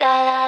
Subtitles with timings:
[0.00, 0.39] la la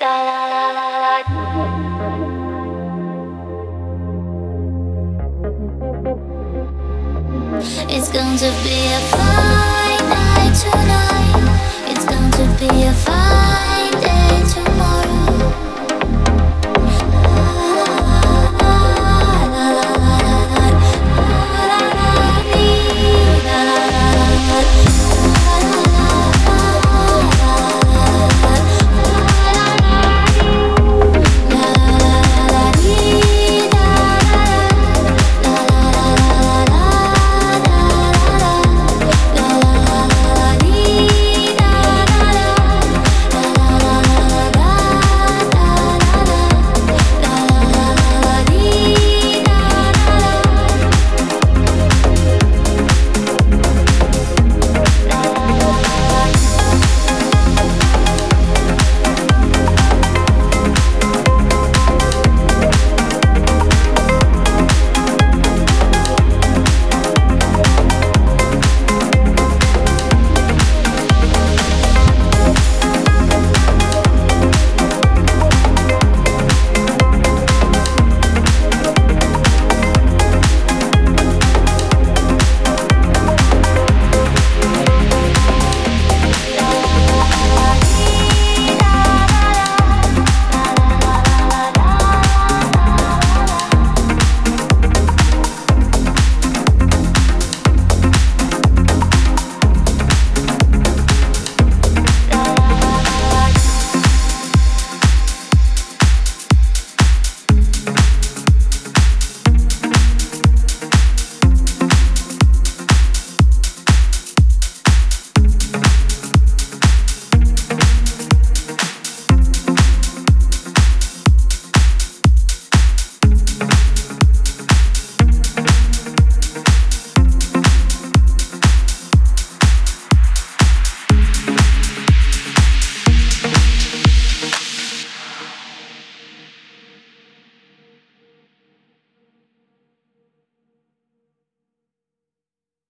[0.00, 0.06] It's
[8.12, 11.90] going to be a fine night tonight.
[11.90, 13.67] It's going to be a fine